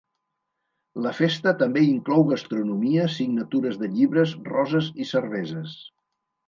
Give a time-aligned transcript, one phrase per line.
[1.07, 5.81] La festa també inclou gastronomia, signatures de llibres, roses i cerveses.